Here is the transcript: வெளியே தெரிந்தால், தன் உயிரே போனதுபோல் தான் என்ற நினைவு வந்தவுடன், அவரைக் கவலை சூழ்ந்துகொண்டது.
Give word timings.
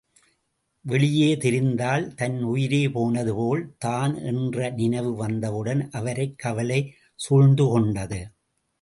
வெளியே 0.85 1.37
தெரிந்தால், 1.37 2.13
தன் 2.13 2.41
உயிரே 2.43 2.89
போனதுபோல் 2.89 3.75
தான் 3.77 4.17
என்ற 4.23 4.69
நினைவு 4.69 5.15
வந்தவுடன், 5.15 5.89
அவரைக் 5.91 6.37
கவலை 6.37 6.93
சூழ்ந்துகொண்டது. 7.29 8.21